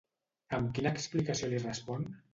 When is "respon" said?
1.67-2.13